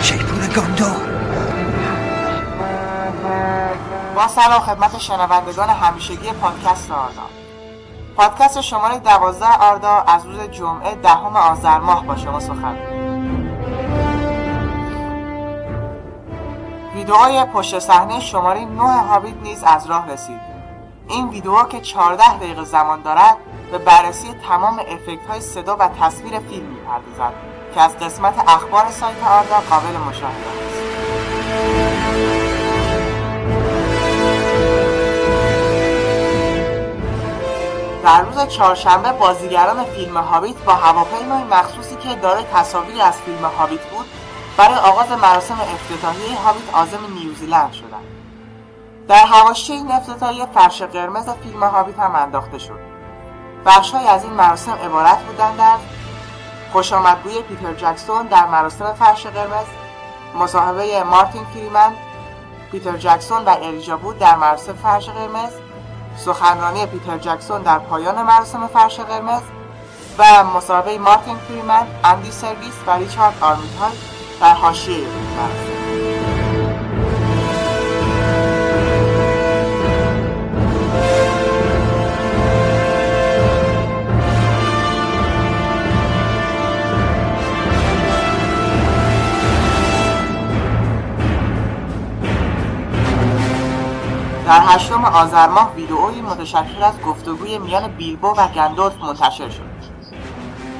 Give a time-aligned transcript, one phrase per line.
[0.00, 1.08] شیپور گندو
[4.14, 7.22] با سلام خدمت شنوندگان همیشگی پادکست آردا.
[8.16, 12.76] پادکست شماره دوازده آردا از روز جمعه دهم آذر ماه با شما سخن.
[16.94, 20.40] ویدئوهای پشت صحنه شماره 9 هابیت نیز از راه رسید.
[21.08, 23.36] این ویدئو که 14 دقیقه زمان دارد
[23.72, 27.57] به بررسی تمام افکت های صدا و تصویر فیلم می‌پردازد.
[27.74, 30.68] که از قسمت اخبار سایت آردا قابل مشاهده است.
[38.04, 43.80] در روز چهارشنبه بازیگران فیلم هابیت با هواپیمای مخصوصی که دارای تصاویری از فیلم هابیت
[43.80, 44.06] بود
[44.56, 48.04] برای آغاز مراسم افتتاحیه هابیت عازم نیوزیلند شدند.
[49.08, 52.78] در حواشی این افتتاحیه فرش قرمز فیلم هابیت هم انداخته شد.
[53.66, 55.80] بخشهایی از این مراسم عبارت بودند از
[56.72, 59.66] خوش آمدگوی پیتر جکسون در مراسم فرش قرمز
[60.38, 61.92] مصاحبه مارتین فریمن
[62.72, 65.52] پیتر جکسون و الیجا بود در مراسم فرش قرمز
[66.16, 69.42] سخنرانی پیتر جکسون در پایان مراسم فرش قرمز
[70.18, 73.92] و مصاحبه مارتین فریمن اندی سرویس و ریچارد آرمیتال
[74.40, 75.87] در حاشیه مراسم.
[94.48, 99.62] در هشتم آذر ماه ویدئویی متشکل از گفتگوی میان بیلبو و گندولف منتشر شد.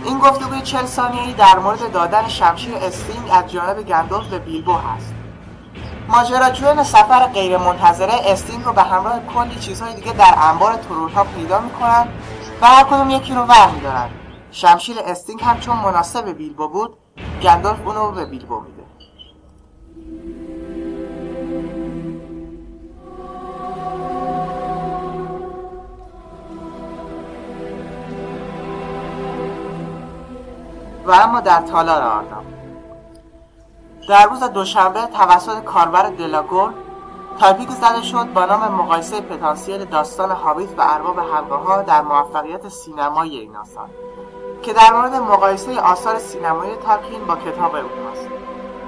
[0.05, 5.15] این گفتگوی چهل ثانیه‌ای در مورد دادن شمشیر استینگ از جانب گندولف به بیلبو هست.
[6.09, 12.09] ماجراجویان سفر غیرمنتظره استینگ رو به همراه کلی چیزهای دیگه در انبار ترول‌ها پیدا می‌کنن
[12.61, 14.09] و هر کدوم یکی رو ور میدارن
[14.51, 16.97] شمشیر استینگ هم چون مناسب بیلبو بود
[17.43, 18.78] گندولف اونو به بیلبو میده.
[31.09, 32.45] و اما در تالار آردا هم
[34.09, 36.75] در روز دوشنبه توسط کاربر دلاگور
[37.41, 42.69] تاپیک زده شد با نام مقایسه پتانسیل داستان هابیت و ارباب حلقه ها در موفقیت
[42.69, 43.89] سینمایی این آثار
[44.63, 48.29] که در مورد مقایسه آثار سینمایی تالکین با کتاب اوناست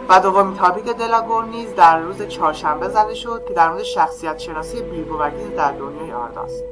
[0.08, 4.82] و دومین تاپیک دلاگور نیز در روز چهارشنبه زده شد که در مورد شخصیت شناسی
[4.82, 5.18] بیلبو
[5.56, 6.64] در دنیای آرداست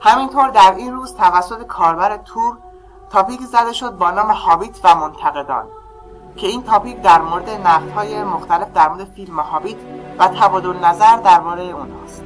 [0.00, 2.56] همینطور در این روز توسط کاربر تور
[3.10, 5.66] تاپیک زده شد با نام هابیت و منتقدان
[6.36, 7.48] که این تاپیک در مورد
[7.96, 9.76] های مختلف در مورد فیلم هابیت
[10.18, 12.24] و تبادل نظر درباره اونهاست.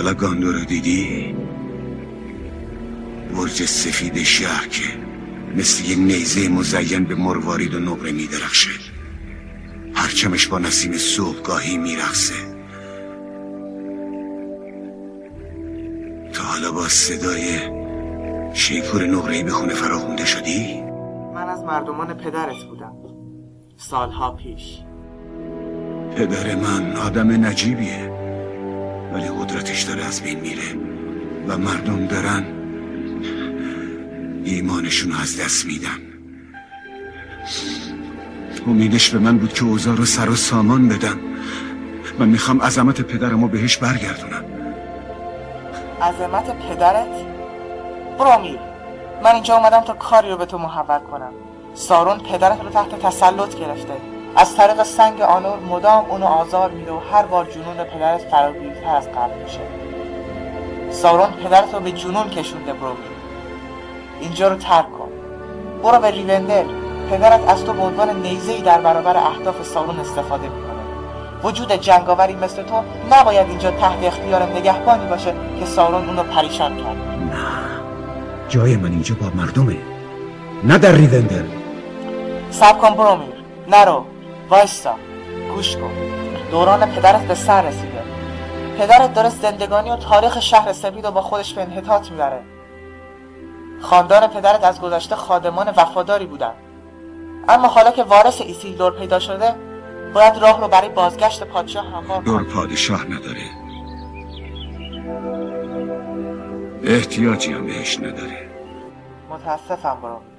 [0.00, 1.36] حالا گاندو رو دیدی؟
[3.36, 4.82] برج سفید شهر که
[5.56, 8.70] مثل یه نیزه مزین به مروارید و نقره می درخشه
[9.94, 12.34] پرچمش با نسیم صبحگاهی میرخصه
[16.32, 17.58] تا حالا با صدای
[18.54, 20.82] شیپور نقرهی به خونه فراخونده شدی؟
[21.34, 22.92] من از مردمان پدرت بودم.
[23.76, 24.78] سالها پیش.
[26.16, 28.19] پدر من آدم نجیبیه.
[29.12, 30.74] ولی قدرتش داره از بین میره
[31.48, 32.44] و مردم دارن
[34.44, 36.00] ایمانشون از دست میدن.
[38.66, 41.18] امیدش به من بود که اوزار رو سر و سامان بدم.
[42.18, 44.44] من می‌خوام عظمت پدرمو بهش برگردونم.
[46.02, 47.06] عظمت پدرت؟
[48.18, 48.58] برو میر
[49.24, 51.32] من اینجا اومدم تا کاری رو به تو محول کنم.
[51.74, 53.96] سارون پدرت رو تحت تسلط گرفته.
[54.40, 59.08] از طریق سنگ آنور مدام اونو آزار میده و هر بار جنون پدرت فراگیرتر از
[59.08, 59.60] قبل میشه.
[60.90, 62.98] سارون پدرت رو به جنون کشونده برومی
[64.20, 65.08] اینجا رو ترک کن.
[65.82, 66.64] برو به ریوندل
[67.10, 70.80] پدرت از تو به عنوان نیزهای در برابر اهداف سارون استفاده می‌کنه.
[71.44, 76.96] وجود جنگاوری مثل تو نباید اینجا تحت اختیار نگهبانی باشه که سارون اونو پریشان کرد.
[76.96, 77.46] نه.
[78.48, 79.76] جای من اینجا با مردمه.
[80.64, 81.44] نه در ریوندل
[82.50, 83.34] صبر کن بورومیر
[83.68, 84.04] نرو.
[84.50, 84.94] وایستا
[85.54, 85.90] گوش کن.
[86.50, 88.02] دوران پدرت به سر رسیده.
[88.78, 92.40] پدرت داره زندگانی و تاریخ شهر سپید و با خودش به انحطاط می‌بره.
[93.80, 96.52] خاندان پدرت از گذشته خادمان وفاداری بودن.
[97.48, 99.54] اما حالا که وارث ایسیلدور پیدا شده
[100.14, 103.40] باید راه رو برای بازگشت پادشاه هموار کنی گوندور پادشاه نداره.
[106.84, 108.50] احتیاجی هم بهش نداره.
[109.30, 110.29] متاسفم برومیر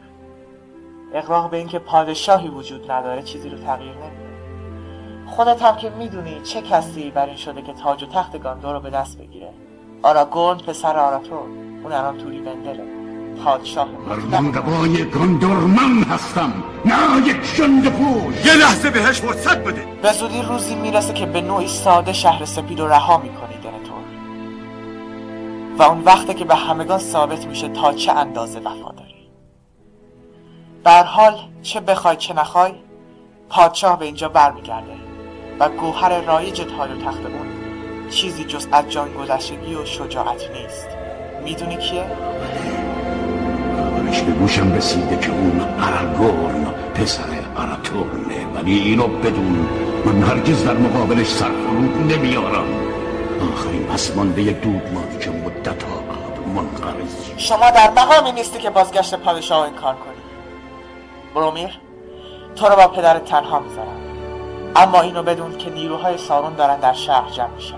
[1.13, 4.31] اقراق به اینکه پادشاهی وجود نداره چیزی رو تغییر نمیده.
[5.25, 8.79] خودت هم که می‌دونی چه کسی بر این شده که تاج و تخت گاندور رو
[8.79, 9.49] به دست بگیره.
[10.03, 11.39] آراگورن پسر آراتور
[11.83, 12.83] اون الان توری بندله
[13.45, 16.53] پادشاه فرمانروای گاندور من هستم
[16.85, 17.61] نه یک
[17.91, 18.45] پوش.
[18.45, 19.87] یه لحظه بهش فرصت بده.
[20.01, 24.01] به زودی روزی می‌رسه که به نوعی ساده شهر سپید رو رها می‌کنی دنتور
[25.77, 29.00] و اون وقته که به همگان ثابت میشه تا چه اندازه وفاداری
[30.83, 32.71] بر حال چه بخوای چه نخوای
[33.49, 34.93] پادشاه به اینجا برمیگرده
[35.59, 37.47] و گوهر رایج تاج و تخت اون
[38.09, 40.87] چیزی جز از جان گذشتگی و شجاعت نیست
[41.43, 42.05] می‌دونی کیه؟
[43.77, 47.23] خبرش به گوشم رسیده که اون اراگورن پسر
[47.57, 49.69] اراتورنه ولی اینو بدون
[50.05, 52.65] من هرگز در مقابلش سرفرود نمیارم
[53.53, 56.01] آخرین پسمانده دودمانی که مدت ها
[56.55, 57.15] منقرض.
[57.37, 60.20] شما در مقامی نیستی که بازگشت پادشاه انکار کنی
[61.35, 61.79] برومیر
[62.55, 64.01] تو رو با پدرت تنها می‌ذارم.
[64.75, 67.77] اما اینو بدون که نیروهای سارون دارن در شهر جمع میشن.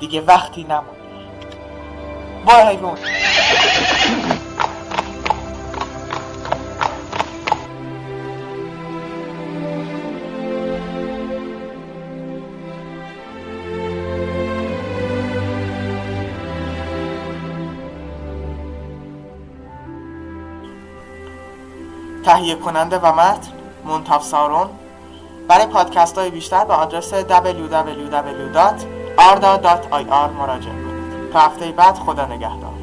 [0.00, 0.98] دیگه وقتی نمونده
[2.46, 2.98] برو حیوان
[22.28, 23.52] تهیه کننده و متن
[23.84, 24.68] منتف سارون.
[25.48, 27.28] برای پادکست های بیشتر به آدرس www.arda.ir
[30.38, 31.32] مراجعه کنید.
[31.32, 32.77] تا هفته بعد خدا نگهدار.